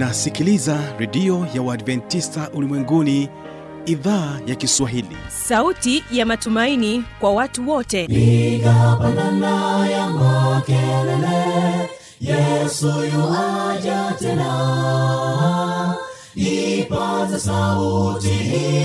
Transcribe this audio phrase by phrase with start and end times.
[0.00, 3.28] unasikiliza redio ya uadventista ulimwenguni
[3.86, 5.16] idhaa ya kiswahili.
[5.28, 8.06] Sauti ya matumaini kwa watu wote.
[8.06, 8.98] Piga
[9.90, 11.90] ya makelele
[12.20, 15.94] yesu yuaja tena.
[16.34, 18.30] Ipaza sauti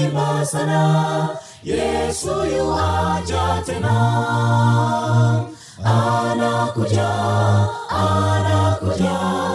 [0.03, 1.29] imba sana
[1.63, 2.27] yesu
[2.57, 3.95] yuaja tena.
[5.83, 7.09] Anakuja
[7.89, 9.54] anakuja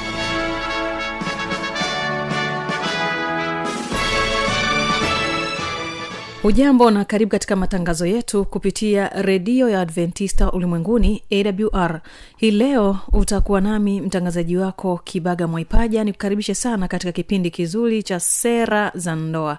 [6.41, 12.01] hujambo na karibu katika matangazo yetu kupitia redio ya adventista ulimwenguni awr
[12.37, 18.91] hii leo utakuwa nami mtangazaji wako kibaga mwaipaja nikukaribishe sana katika kipindi kizuri cha sera
[18.95, 19.57] za ndoa.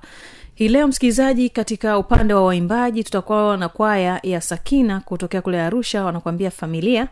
[0.55, 6.05] Hii leo msikilizaji katika upande wa waimbaji tutakuwa na kwaya ya sakina kutokea kule arusha
[6.05, 7.09] wanakuambia familia.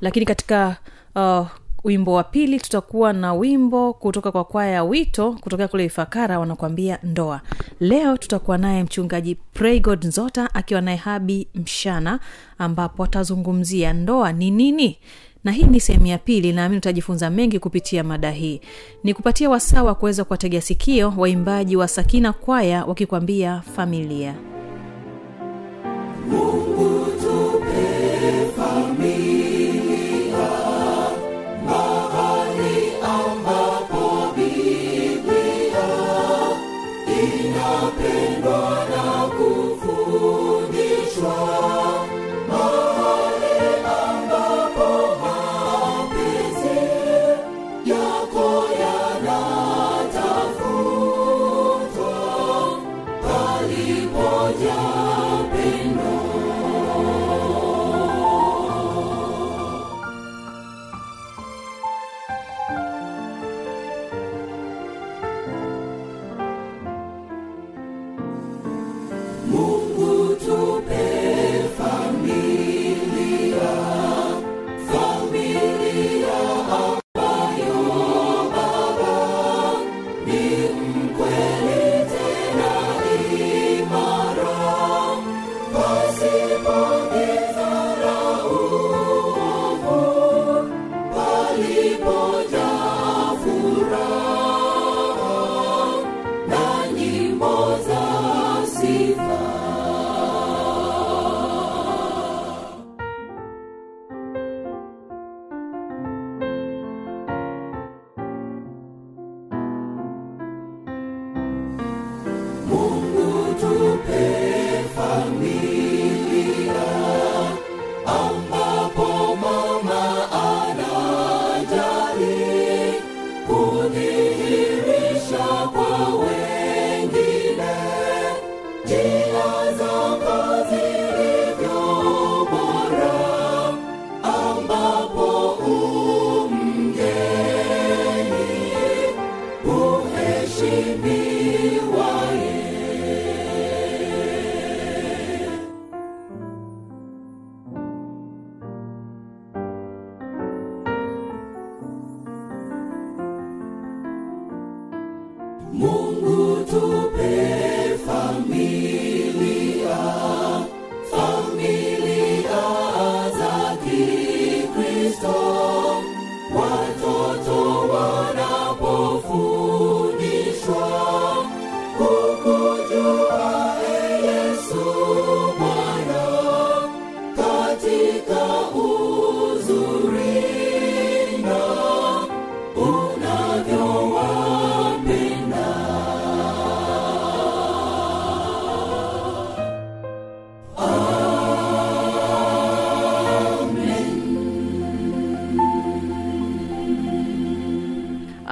[0.00, 0.76] Lakini katika
[1.14, 1.46] uh,
[1.84, 6.98] wimbo wa pili tutakuwa na wimbo kutoka kwa kwaya ya wito kutokea kule ifakara wanakuambia
[7.02, 7.40] ndoa.
[7.80, 12.20] Leo tutakuwa naye mchungaji praygod nzota akiwa naye habi mshana
[12.58, 14.98] ambapo atazungumzia ndoa ni nini.
[15.44, 18.60] Na hii ni sehemu ya pili naamini utajifunza mengi kupitia mada hii.
[19.04, 24.34] Ni kupatia wasaa wa kuweza kuwategea sikio waimbaji wa sakina kwaya wakikwambia familia.
[26.30, 27.63] Mungu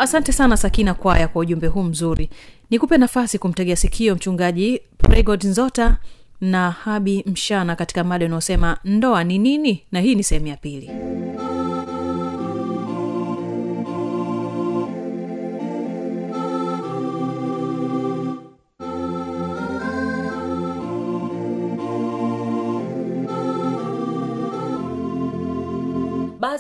[0.02, 2.30] asante sana sakina kwaya kwa ujumbe huu mzuri.
[2.70, 5.96] Nikupe nafasi kumtegea sikio mchungaji pregod nzota
[6.40, 9.82] na habi mshana katika mada unaosema ndoa ni nini?
[9.92, 10.90] na hii ni sehemu ya pili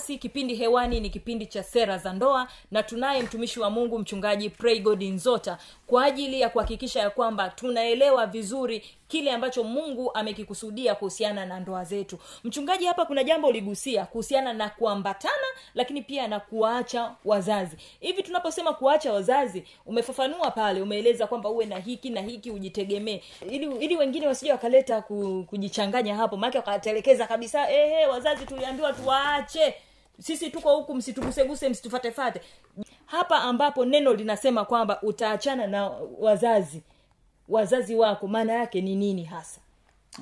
[0.02, 4.50] basi kipindi hewani ni kipindi cha sera za ndoa na tunaye mtumishi wa mungu mchungaji
[4.50, 11.46] praygod nzota kwa ajili ya kuhakikisha ya kwamba tunaelewa vizuri kile ambacho mungu amekikusudia kuhusiana
[11.46, 12.18] na ndoa zetu.
[12.44, 17.76] Mchungaji hapa kuna jambo uligusia kuhusiana na kuambatana lakini pia na kuwaacha wazazi.
[18.00, 23.20] Hivi tunaposema kuwaacha wazazi umefafanua pale umeeleza kwamba uwe na hiki na hiki ujitegemee.
[23.50, 29.74] Ili ili wengine wasija wakaleta ku, kujichanganya hapo maake wakatelekeza kabisa ehe wazazi tuliambiwa tuwaache
[30.20, 32.40] sisi tuko huku msituguseguse msitufatefate.
[33.06, 36.82] Hapa ambapo neno linasema kwamba utaachana na wazazi
[37.48, 39.60] wazazi wako maana yake ni nini hasa?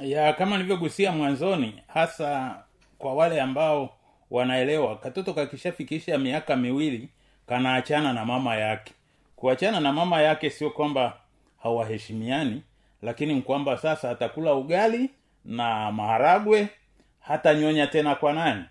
[0.00, 2.62] Ya kama nilivyogusia mwanzoni hasa
[2.98, 3.90] kwa wale ambao
[4.30, 7.08] wanaelewa katoto kakishafikisha miaka miwili
[7.46, 8.92] kanaachana na mama yake.
[9.36, 11.16] Kuachana na mama yake sio kwamba
[11.62, 12.62] hawaheshimiani
[13.02, 15.10] lakini ni kwamba sasa atakula ugali
[15.44, 16.68] na maharagwe
[17.20, 18.64] hata nyonya tena kwa nani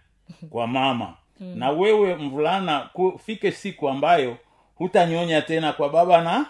[0.49, 1.13] kwa mama.
[1.39, 4.37] Na wewe mvulana kufike siku ambayo
[4.75, 6.45] hutanyonya tena kwa baba na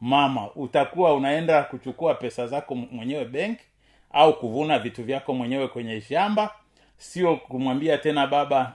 [0.00, 0.50] mama.
[0.54, 3.64] Utakuwa unaenda kuchukua pesa zako mwenyewe benki
[4.12, 6.54] au kuvuna vitu vyako mwenyewe kwenye shamba.
[6.98, 8.72] Sio kumwambia tena baba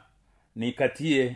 [0.56, 1.36] nikatie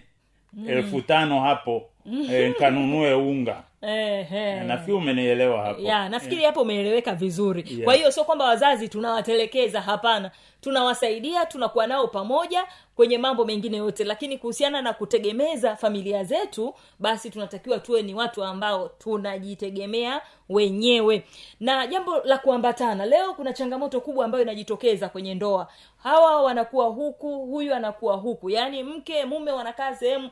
[0.54, 0.70] mm.
[0.70, 1.90] elfu tano hapo
[2.32, 3.64] e, nkanunue unga.
[3.82, 4.60] Ehe.
[4.60, 5.82] nafikiri umenielewa hapo.
[5.82, 7.66] Ya nafikiri hapo umeeleweka vizuri.
[7.70, 7.84] Yeah.
[7.84, 10.32] kwa hiyo sio kwamba wazazi tunawatelekeza hapana.
[10.62, 12.66] Tunawasaidia tunakuwa nao pamoja
[12.96, 14.04] kwenye mambo mengine yote.
[14.04, 21.24] Lakini kuhusiana na kutegemeza familia zetu basi tunatakiwa tuwe ni watu ambao tunajitegemea wenyewe.
[21.60, 25.68] Na jambo la kuambatana leo kuna changamoto kubwa ambayo inajitokeza kwenye ndoa.
[26.04, 28.50] Hawa wanakuwa huku huyu anakuwa huku.
[28.50, 30.30] Yaani mke mume wanakaa sehemu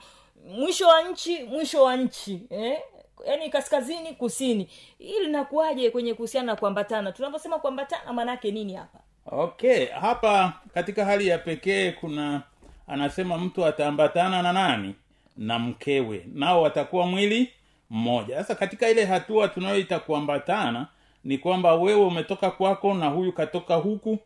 [0.47, 2.79] mwisho wa nchi mwisho wa nchi eh?
[3.27, 4.69] yaani kaskazini kusini.
[4.99, 7.11] Ili linakuwaje kwenye kuhusiana na kuambatana?
[7.11, 8.99] Tunavyosema kuambatana maanaake nini hapa?
[9.25, 12.41] Okay hapa katika hali ya pekee kuna
[12.88, 14.95] anasema mtu ataambatana na nani?
[15.38, 16.25] Na mkewe.
[16.33, 17.49] Nao watakuwa mwili
[17.89, 18.35] mmoja.
[18.38, 20.88] Sasa katika ile hatua tunayoita kuambatana
[21.23, 24.19] ni kwamba wewe umetoka kwako na huyu katoka huku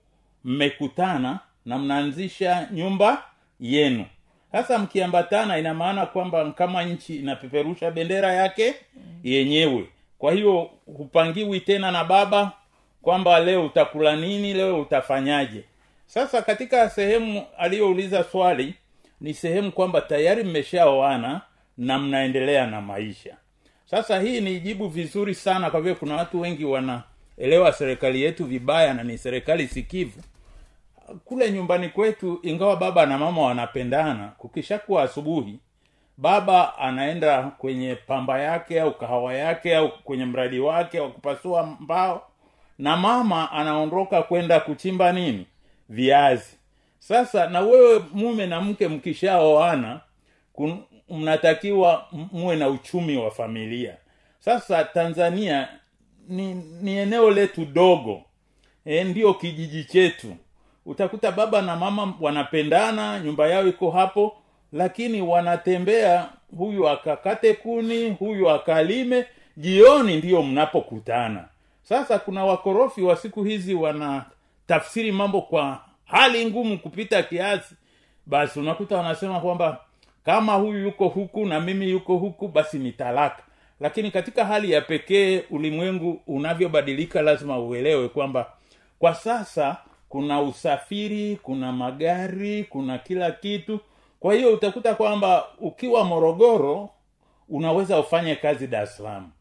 [0.44, 3.24] mmekutana na mnaanzisha nyumba
[3.60, 4.06] yenu
[4.56, 8.76] sasa mkiambatana ina maana kwamba kama nchi inapeperusha bendera yake
[9.24, 9.86] yenyewe.
[10.18, 12.52] Kwa hiyo hupangiwi tena na baba
[13.02, 15.64] kwamba leo utakula nini leo utafanyaje.
[16.06, 18.74] Sasa katika sehemu aliyouliza swali
[19.22, 21.42] ni sehemu kwamba tayari mmeshaoana
[21.78, 23.36] na mnaendelea na maisha.
[23.86, 28.94] Sasa hii ni jibu vizuri sana kwa vile kuna watu wengi wanaelewa serikali yetu vibaya
[28.94, 30.22] na ni serikali sikivu
[31.26, 35.60] kule nyumbani kwetu ingawa baba na mama wanapendana kukishakuwa asubuhi
[36.18, 42.28] baba anaenda kwenye pamba yake au kahawa yake au kwenye mradi wake wa kupasua mbao
[42.78, 45.46] na mama anaondoka kwenda kuchimba nini?
[45.90, 46.58] Viazi.
[47.00, 50.02] Sasa na wewe mume na mke mkishaoana
[51.10, 53.98] mnatakiwa muwe na uchumi wa familia.
[54.40, 55.68] Sasa tanzania
[56.28, 58.22] ni, ni eneo letu dogo.
[58.86, 60.36] E, ndio kijiji chetu
[60.86, 64.38] utakuta baba na mama wanapendana nyumba yao iko hapo
[64.74, 69.26] lakini wanatembea huyu akakate kuni huyu akalime
[69.58, 71.46] jioni ndiyo mnapokutana.
[71.84, 77.76] Sasa kuna wakorofi wa siku hizi wanatafsiri mambo kwa hali ngumu kupita kiasi.
[78.26, 79.80] Basi unakuta wanasema kwamba
[80.26, 83.44] kama huyu yuko huku na mimi yuko huku basi ni talaka.
[83.80, 88.52] Lakini katika hali ya pekee ulimwengu unavyobadilika lazima uelewe kwamba
[89.00, 89.78] kwa sasa
[90.10, 93.80] kuna usafiri kuna magari kuna kila kitu.
[94.20, 96.90] Kwa hiyo utakuta kwamba ukiwa morogoro
[97.50, 99.32] unaweza ufanye kazi dar salaam.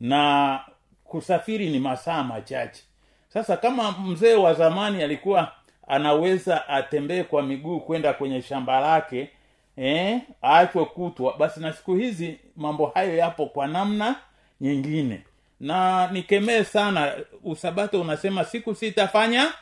[0.00, 0.60] Na
[1.04, 2.82] kusafiri ni masaa machache.
[3.28, 5.52] Sasa kama mzee wa zamani alikuwa
[5.86, 9.30] anaweza atembee kwa miguu kwenda kwenye shamba lake
[9.76, 14.16] eh, aachwe kutwa basi na siku hizi mambo hayo yapo kwa namna
[14.60, 15.24] nyingine.
[15.60, 17.12] Na nikemee sana
[17.44, 19.52] usabato unasema siku sitafanya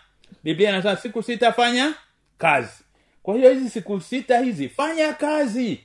[0.44, 1.94] biblia inasema siku sita fanya
[2.38, 2.84] kazi.
[3.22, 5.80] Kwa hiyo hizi siku sita hizi fanya kazi.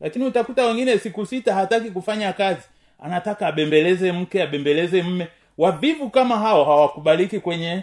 [0.00, 2.62] Lakini utakuta wengine siku sita hataki kufanya kazi.
[2.98, 5.28] Anataka abembeleze mke abembeleze mme.
[5.58, 7.82] Wavivu kama hao hawakubaliki kwenye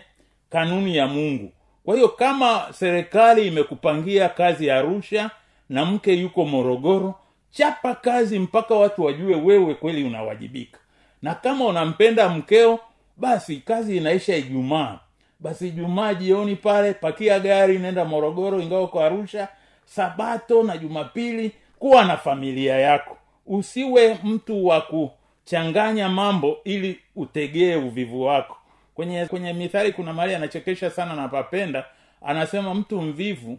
[0.49, 1.51] kanuni ya mungu.
[1.85, 5.31] Kwa hiyo kama serikali imekupangia kazi ya arusha
[5.69, 7.15] na mke yuko morogoro
[7.51, 10.79] chapa kazi mpaka watu wajue wewe kweli unawajibika.
[11.21, 12.79] Na kama unampenda mkeo
[13.17, 14.99] basi kazi inaisha ijumaa
[15.39, 19.47] basi jumaa jioni pale pakia gari nenda morogoro ingawa kwa arusha
[19.85, 23.17] sabato na jumapili kuwa na familia yako.
[23.47, 28.57] Usiwe mtu wa kuchanganya mambo ili utegee uvivu wako.
[28.95, 31.85] Kwenye kwenye mithali kuna mali anachekesha sana na papenda
[32.21, 33.57] anasema mtu mvivu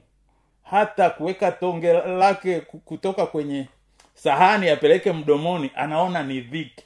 [0.62, 3.66] hata kuweka tonge lake kutoka kwenye
[4.14, 6.84] sahani apeleke mdomoni anaona ni dhiki.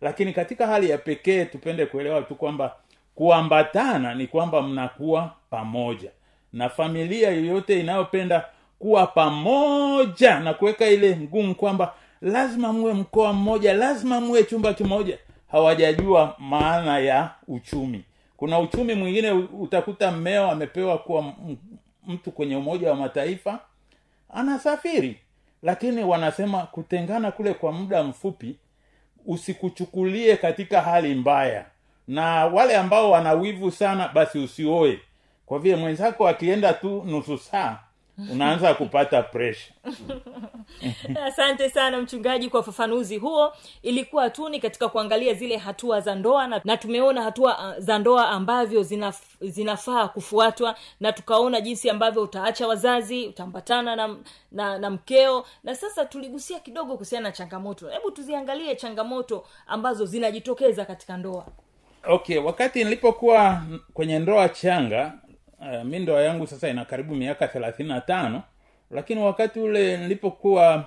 [0.00, 2.76] Lakini katika hali ya pekee tupende kuelewa tu kwamba
[3.14, 6.10] kuambatana ni kwamba mnakuwa pamoja.
[6.52, 8.44] Na familia yoyote inayopenda
[8.78, 15.18] kuwa pamoja na kuweka ile ngumu kwamba lazima muwe mkoa mmoja lazima muwe chumba kimoja
[15.48, 18.04] hawajajua maana ya uchumi.
[18.36, 21.32] Kuna uchumi mwingine utakuta mmeo amepewa kuwa
[22.06, 23.58] mtu kwenye umoja wa mataifa
[24.30, 25.18] anasafiri.
[25.62, 28.56] Lakini wanasema kutengana kule kwa muda mfupi
[29.26, 31.66] usikuchukulie katika hali mbaya
[32.08, 35.00] na wale ambao wana wivu sana basi usioe.
[35.46, 37.78] Kwa vile mwenzako akienda tu nusu saa
[38.32, 39.72] unaanza kupata presha
[41.26, 43.52] asante sana mchungaji kwa ufafanuzi huo.
[43.82, 47.98] Ilikuwa tu ni katika kuangalia zile hatua za ndoa na, na tumeona hatua uh, za
[47.98, 54.16] ndoa ambavyo zinaf, zinafaa kufuatwa na tukaona jinsi ambavyo utaacha wazazi utaambatana na,
[54.52, 55.44] na na mkeo.
[55.64, 57.88] Na sasa tuligusia kidogo kuhusiana na changamoto.
[57.88, 61.46] Hebu tuziangalie changamoto ambazo zinajitokeza katika ndoa
[62.06, 63.62] okay wakati nilipokuwa
[63.94, 65.12] kwenye ndoa changa
[65.60, 68.42] uh, mi ndoa yangu sasa ina karibu miaka thelathini na tano
[68.90, 70.84] lakini wakati ule nilipokuwa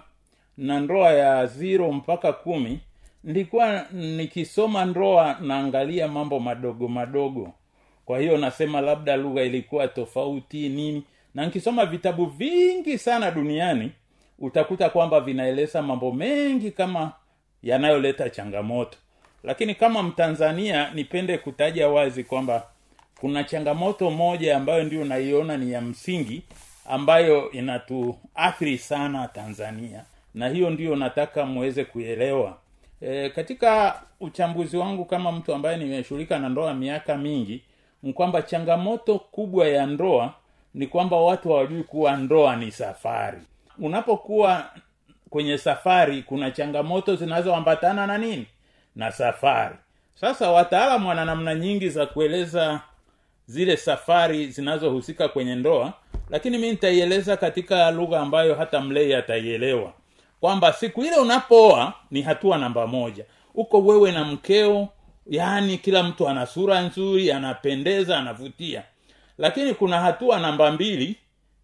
[0.57, 2.79] na ndoa ya ziro mpaka kumi
[3.24, 7.53] nilikuwa nikisoma ndoa naangalia mambo madogo madogo.
[8.05, 11.03] Kwa hiyo nasema labda lugha ilikuwa tofauti nini.
[11.36, 13.91] Na nikisoma vitabu vingi sana duniani
[14.39, 17.12] utakuta kwamba vinaeleza mambo mengi kama
[17.63, 18.97] yanayoleta changamoto
[19.47, 22.63] lakini kama mtanzania nipende kutaja wazi kwamba
[23.19, 26.41] kuna changamoto moja ambayo ndio naiona ni ya msingi
[26.89, 30.03] ambayo inatuathiri sana tanzania.
[30.33, 32.57] Na hiyo ndio nataka muweze kuelewa.
[33.01, 37.61] E, katika uchambuzi wangu kama mtu ambaye nimeshughulika na ndoa miaka mingi
[38.03, 40.33] ni kwamba changamoto kubwa ya ndoa
[40.73, 43.41] ni kwamba watu hawajui kuwa ndoa ni safari.
[43.79, 44.69] Unapokuwa
[45.29, 48.45] kwenye safari kuna changamoto zinazoambatana na nini
[48.97, 49.75] na safari.
[50.15, 52.79] Sasa wataalamu wana namna nyingi za kueleza
[53.47, 55.93] zile safari zinazohusika kwenye ndoa
[56.29, 59.93] lakini mi nitaieleza katika lugha ambayo hata mlei ataielewa.
[60.39, 63.25] Kwamba siku ile unapooa ni hatua namba moja.
[63.55, 64.87] Uko wewe na mkeo
[65.27, 68.83] yaani kila mtu ana sura nzuri anapendeza anavutia.
[69.37, 71.15] Lakini kuna hatua namba mbili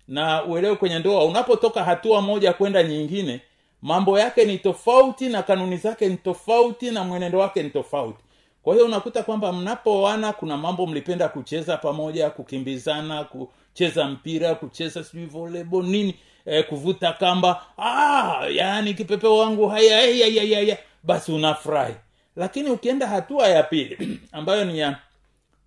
[0.08, 3.42] na uelewe kwenye ndoa unapotoka hatua moja kwenda nyingine
[3.84, 8.20] mambo yake ni tofauti na kanuni zake ni tofauti na mwenendo wake ni tofauti.
[8.64, 15.26] Kwa hiyo unakuta kwamba mnapoana kuna mambo mlipenda kucheza pamoja kukimbizana kucheza mpira kucheza sijui
[15.26, 17.66] volebo nini e, kuvuta kamba.
[17.78, 21.94] Ah, yaani kipepeo wangu haya haya haya haya basi unafurahi.
[22.36, 24.98] Lakini ukienda hatua ya pili ambayo ni ya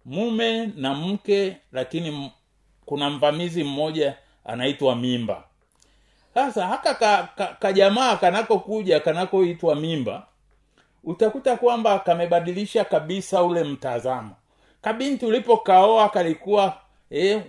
[0.04, 2.30] mume na mke lakini
[2.84, 5.44] kuna mvamizi mmoja anaitwa mimba
[6.36, 10.26] sasa haka ka, ka, kajamaa kanakokuja kanakoitwa mimba
[11.04, 14.30] utakuta kwamba kamebadilisha kabisa ule mtazamo.
[14.82, 16.76] Kabinti ulipokaoa kalikuwa
[17.10, 17.42] eh,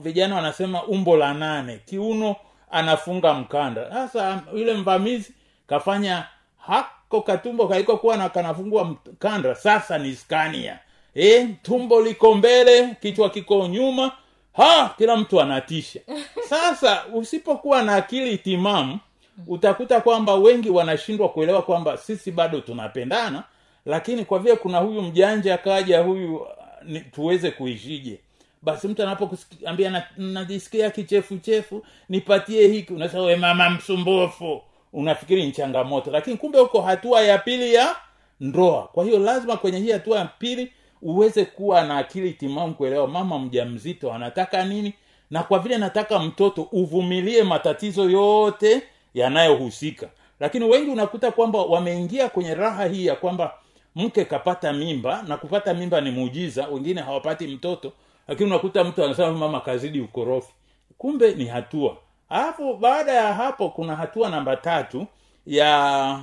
[0.00, 1.80] vijana wanasema umbo la nane.
[1.84, 2.36] Kiuno
[2.70, 3.90] anafunga mkanda.
[3.92, 5.32] Sasa yule mvamizi
[5.66, 6.26] kafanya
[6.58, 9.54] hako katumbo kalikokuwa na kanafungua mkanda.
[9.54, 10.78] Sasa ni skania.
[11.14, 14.12] Eh, tumbo liko mbele kichwa kiko nyuma
[14.52, 16.00] ha kila mtu anatisha.
[16.48, 18.98] Sasa usipokuwa na akili timamu
[19.46, 23.42] utakuta kwamba wengi wanashindwa kuelewa kwamba sisi bado tunapendana
[23.86, 26.48] lakini kwa vile kuna huyu mjanja akaja huyu uh,
[26.84, 28.18] ni, tuweze kuishije?
[28.62, 34.62] Basi mtu anapokuambia na- najisikia kichefuchefu nipatie hiki unasema mama msumbufu.
[34.92, 36.10] Unafikiri ni changamoto.
[36.10, 37.96] Lakini kumbe huko hatua ya pili ya
[38.40, 38.82] ndoa.
[38.92, 43.38] Kwa hiyo lazima kwenye hii hatua ya pili uweze kuwa na akili timamu kuelewa mama
[43.38, 44.94] mjamzito anataka nini
[45.30, 48.82] na kwa vile nataka mtoto uvumilie matatizo yote
[49.14, 50.08] yanayohusika.
[50.40, 53.54] Lakini wengi unakuta kwamba wameingia kwenye raha hii ya kwamba
[53.96, 57.92] mke kapata mimba na kupata mimba ni muujiza wengine hawapati mtoto
[58.28, 60.52] lakini unakuta mtu anasema mama kazidi ukorofi.
[60.98, 61.96] Kumbe ni hatua.
[62.28, 65.06] Alafu baada ya hapo kuna hatua namba tatu
[65.46, 66.22] ya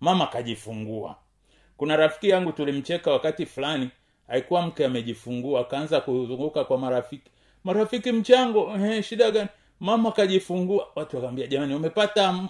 [0.00, 1.16] mama kajifungua.
[1.76, 3.90] Kuna rafiki yangu tulimcheka wakati fulani
[4.28, 7.30] alikuwa mke amejifungua akaanza kuzunguka kwa marafiki.
[7.64, 9.48] Marafiki mchango eh, shida gani?
[9.80, 12.48] Mama kajifungua watu wakaambia jamani umepata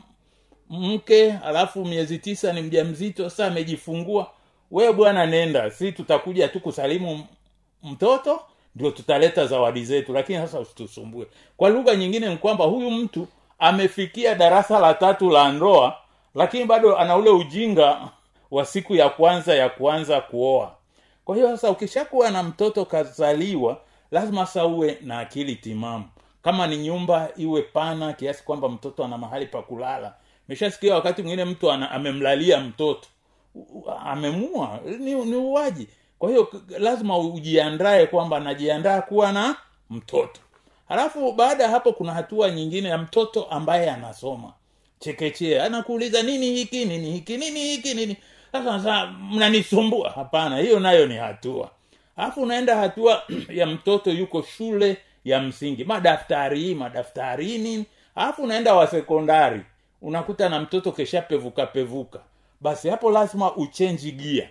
[0.71, 4.31] mke alafu miezi tisa ni mjamzito sasa amejifungua.
[4.71, 5.71] We bwana nenda.
[5.71, 7.27] Si tutakuja tu kusalimu
[7.83, 8.41] mtoto
[8.77, 10.13] ndio tutaleta zawadi zetu.
[10.13, 11.27] Lakini sasa usitusumbue.
[11.57, 13.29] Kwa lugha nyingine ni kwamba huyu mtu
[13.59, 15.97] amefikia darasa la tatu la ndoa
[16.35, 18.09] lakini bado ana ule ujinga
[18.51, 20.75] wa siku ya kwanza ya kuanza kuoa
[21.27, 23.81] kwa hiyo sasa ukishakuwa na mtoto kazaliwa
[24.11, 26.05] lazima sasa uwe na akili timamu.
[26.43, 30.15] Kama ni nyumba iwe pana kiasi kwamba mtoto ana mahali pa kulala.
[30.49, 33.09] Meshasikia wakati mwingine mtu ana, amemlalia mtoto.
[34.05, 34.81] Amemua.
[34.99, 35.89] Ni, ni uwaji.
[36.19, 39.57] Kwa hiyo lazima ujiandae kwamba najiandaa kuwa na
[39.91, 40.41] mtoto.
[40.89, 44.53] Halafu baada ya hapo kuna hatua nyingine ya mtoto ambaye anasoma.
[44.99, 45.65] Chekechea.
[45.65, 46.85] Anakuuliza nini hiki?
[46.85, 47.37] Nini hiki?
[47.37, 47.95] Nini hiki?
[47.95, 48.17] Nini
[48.53, 50.11] sasa mnanisumbua?
[50.11, 51.71] Hapana hiyo nayo ni hatua.
[52.17, 53.23] Alafu unaenda hatua
[53.59, 55.85] ya mtoto yuko shule ya msingi.
[55.85, 57.85] Madaftari madaftari nini?
[58.15, 59.61] Alafu unaenda wa sekondari
[60.03, 62.21] unakuta na mtoto keshapevuka pevuka
[62.61, 64.49] basi hapo lazima uchenji gia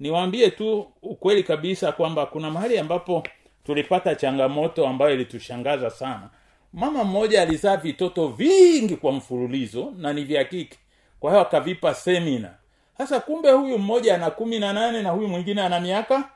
[0.00, 3.22] niwaambie tu ukweli kabisa kwamba kuna mahali ambapo
[3.66, 6.30] tulipata changamoto ambayo ilitushangaza sana.
[6.72, 10.78] Mama mmoja alizaa vitoto vingi kwa mfululizo na ni vya kike.
[11.20, 12.54] Kwa hiyo akavipa semina
[12.98, 16.28] sasa kumbe huyu mmoja ana kumi na nane na huyu mwingine ana miaka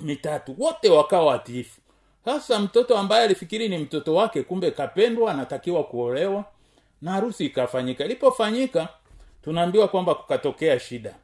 [0.00, 0.54] mitatu.
[0.58, 1.80] Wote wakawa watiifu.
[2.24, 6.44] Sasa mtoto ambaye alifikiri ni mtoto wake kumbe kapendwa anatakiwa kuolewa
[7.02, 8.04] na harusi ikafanyika.
[8.04, 8.88] Ilipofanyika
[9.44, 11.14] tunaambiwa kwamba kukatokea shida.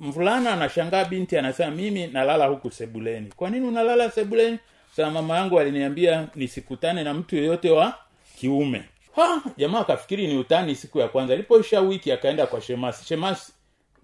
[0.00, 3.32] Mvulana anashangaa binti anasema mimi nalala huku sebuleni.
[3.36, 4.58] Kwa nini unalala sebuleni?
[4.96, 7.94] Sasa mama yangu aliniambia nisikutane na mtu yeyote wa
[8.40, 8.84] kiume.
[9.16, 11.34] Ha jamaa akafikiri ni utani siku ya kwanza.
[11.34, 13.04] Ilipoisha wiki akaenda kwa shemasi.
[13.04, 13.52] Shemasi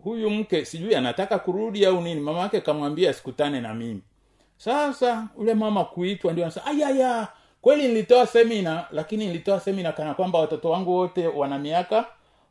[0.05, 2.21] huyu mke sijui anataka kurudi au nini?
[2.21, 4.01] Mama yake kamwambia sikutane na mimi.
[4.57, 7.29] Sasa ule mama kuitwa ndio anasema ayaya
[7.61, 12.05] kweli nilitoa semina lakini nilitoa semina kana kwamba watoto wangu wote wana miaka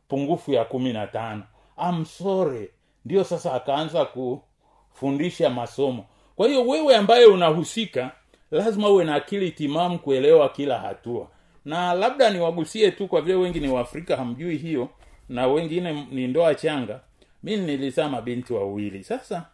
[0.08, 1.42] pungufu ya kumi na tano.
[1.76, 2.70] Amsore
[3.04, 6.04] ndio sasa akaanza kufundisha masomo.
[6.36, 8.10] Kwa hiyo wewe ambaye unahusika
[8.50, 11.28] lazima uwe na akili timamu kuelewa kila hatua.
[11.64, 14.88] Na labda niwagusie tu kwa vile wengi ni waafrika hamjui hiyo
[15.28, 17.00] na wengine ni ndoa changa
[17.42, 19.04] mi nilizaa mabinti wawili.
[19.04, 19.46] Sasa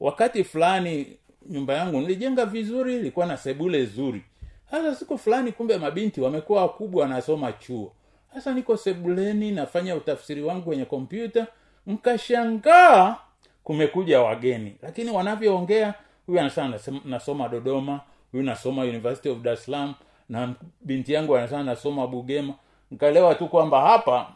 [0.00, 1.16] wakati fulani
[1.48, 4.22] nyumba yangu nilijenga vizuri ilikuwa na sebule zuri.
[4.70, 7.92] Sasa siku fulani kumbe mabinti wamekuwa wakubwa wanasoma chuo.
[8.34, 11.46] Sasa niko sebuleni nafanya utafsiri wangu kwenye kompyuta.
[11.86, 13.16] Mkashangaa
[13.64, 14.76] kumekuja wageni.
[14.82, 15.94] Lakini wanavyoongea
[16.26, 18.00] huyu anasema nasema- nasoma dodoma
[18.32, 19.94] huyu nasoma university of dar salaam
[20.28, 22.54] na binti yangu anasema nasoma bugema.
[22.90, 24.32] Nkaelewa tu kwamba hapa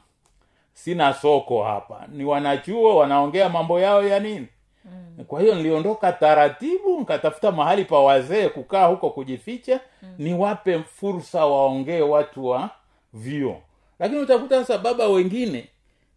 [0.75, 2.07] sina soko hapa.
[2.13, 4.47] Ni wanachuo wanaongea mambo yao ya nini?
[4.85, 5.25] Mm.
[5.25, 10.15] kwa hiyo niliondoka taratibu nkatafuta mahali pa wazee kukaa huko kujificha mm.
[10.19, 12.71] niwape fursa waongee watu wa
[13.13, 13.57] vyo
[13.99, 15.69] lakini utakuta sasa baba wengine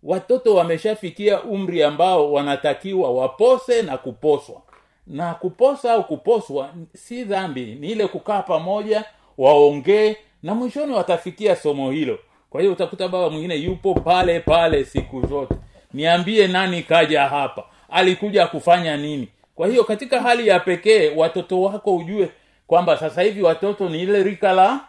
[0.03, 4.61] watoto wameshafikia umri ambao wanatakiwa wapose na kuposwa.
[5.07, 9.05] Na kuposa au kuposwa si dhambi ni ile kukaa pamoja
[9.37, 12.19] waongee na mwishoni watafikia somo hilo
[12.53, 15.55] kwa hiyo utakuta baba mwingine yupo pale pale siku zote.
[15.93, 17.63] Niambie nani kaja hapa?
[17.89, 19.27] Alikuja kufanya nini?
[19.55, 22.29] Kwa hiyo katika hali ya pekee watoto wako ujue
[22.67, 24.79] kwamba sasa hivi watoto ni ile rika la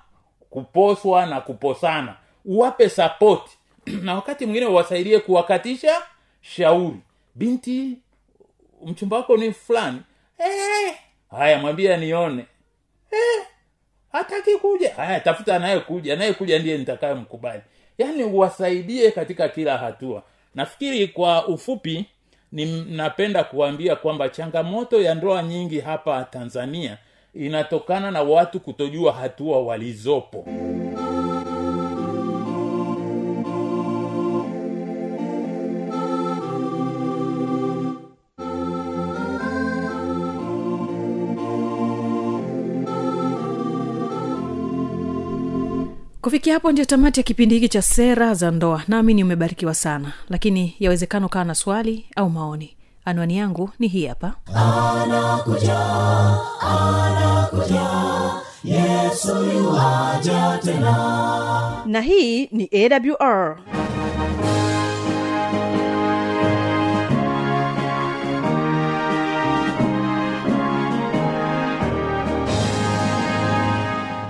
[0.51, 2.17] kuposwa na kuposana.
[2.45, 3.59] Uwape sapoti
[4.05, 6.03] na wakati mwingine wasaidie kuwakatisha
[6.41, 6.97] shauri.
[7.35, 7.99] Binti
[8.85, 10.01] mchumba wako ni fulani.
[10.39, 10.95] Eh,
[11.31, 12.47] haya mwambie nione
[13.11, 13.47] eh,
[14.15, 14.95] hataki kuja.
[14.95, 16.13] Haya tafuta anayekuja.
[16.15, 17.63] Anayekuja ndiye nitakayemkubali.
[17.99, 20.23] Yaani uwasaidie katika kila hatua.
[20.55, 22.07] Nafikiri kwa ufupi
[22.53, 26.99] ni napenda kuambia kwamba changamoto ya ndoa nyingi hapa tanzania
[27.35, 30.47] inatokana na watu kutojua hatua walizopo
[46.25, 48.83] kufikia hapo ndio tamati ya kipindi hiki cha sera za ndoa.
[48.89, 52.77] Naamini umebarikiwa sana lakini yawezekana ukawa na swali au maoni.
[53.05, 54.35] Anwani yangu ni hii hapa.
[61.87, 63.59] Na hii ni awr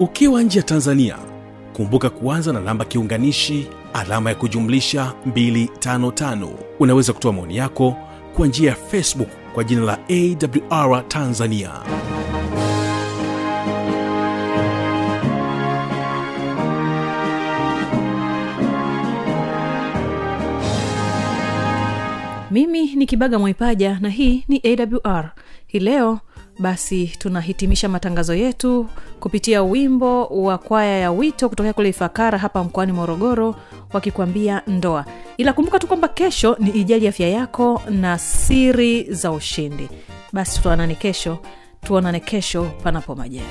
[0.00, 1.18] ukiwa nje ya tanzania
[1.76, 7.96] kumbuka kuanza na namba kiunganishi alama ya kujumlisha 255 unaweza kutoa maoni yako
[8.36, 9.98] kwa njia ya facebook kwa jina la
[10.70, 11.70] awr tanzania.
[22.50, 24.62] Mimi ni kibaga mwaipaja na hii ni
[25.04, 25.30] awr
[25.66, 26.20] hii leo
[26.58, 28.88] basi tunahitimisha matangazo yetu
[29.20, 33.56] kupitia wimbo wa kwaya ya wito kutokea kule ifakara hapa mkoani morogoro
[33.92, 35.04] wakikwambia ndoa.
[35.36, 39.88] Ila kumbuka tu kwamba kesho ni ijali afya yako na siri za ushindi.
[40.32, 41.38] Basi tuonane kesho
[41.86, 43.44] tuonane kesho panapo majaliwa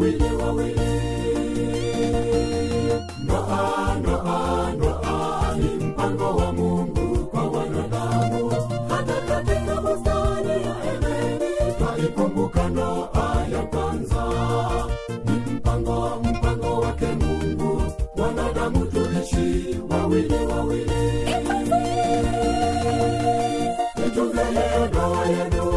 [0.00, 0.80] wawili wawili.
[3.26, 8.50] Noa noa noa ni mpango wa mungu kwa wanadamu.
[8.88, 14.24] Hata katika bustani ya edeni twaikumbuka noa ya kwanza.
[15.24, 17.82] Ni mpango mpango wake mungu.
[18.16, 21.24] Wanadamu tuishi wawili wawili.
[24.06, 25.70] Itunze leo ndoa yenu.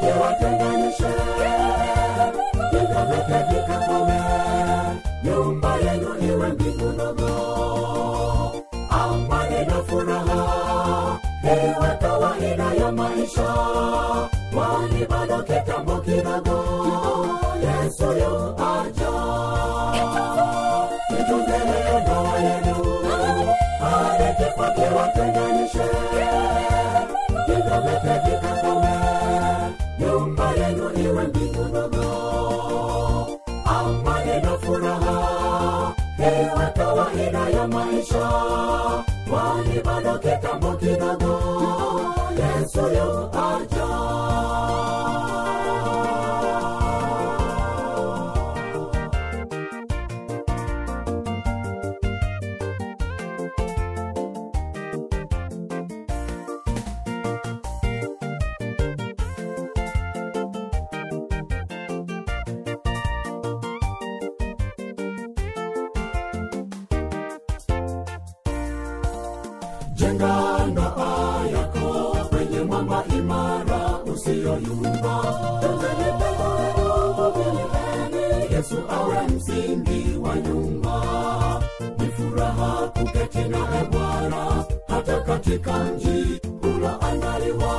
[0.00, 1.04] Kiwatenganishe
[3.08, 4.20] vita vyote vikakome
[5.24, 6.88] nyumba yenu iwe mbingu
[34.68, 35.94] furaha.
[36.16, 38.28] Hewa kawaida ya maisha.
[39.32, 41.32] Wali bado kitambo kidogo.
[42.40, 43.10] Yesu yu
[43.48, 43.88] aja
[79.36, 81.02] msingi wa nyumba.
[81.98, 87.74] Ni furaha kuketi naye bwana hata katika mji uloandaliwa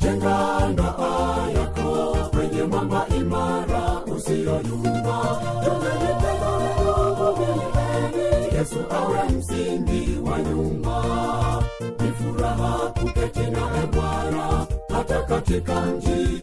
[0.00, 5.40] jenga ndoa yako kwenye mwamba imara usiyoyumba
[8.58, 11.02] yesu awe msingi wa nyumba.
[12.00, 16.42] Ni furaha kuketi naye bwana hata katika mji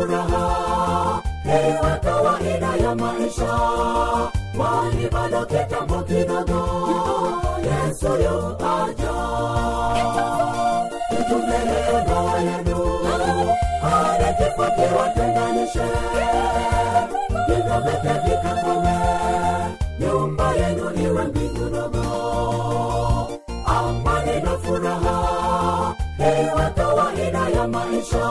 [0.00, 3.52] furaha iwe kawaida ya maisha.
[4.56, 6.60] Kwani bado kitambo kidogo
[7.68, 8.38] yesu yu
[8.76, 9.14] aja.
[12.40, 12.78] Yenu
[13.82, 15.86] hadi kifo kiwatenganishe
[18.24, 18.96] vikakome
[20.00, 22.06] nyumba yenu iwe mbingu dogo
[23.66, 28.30] amani na furaha iwe kawaida ya maisha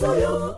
[0.00, 0.54] yesu yu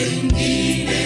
[0.00, 0.99] Singing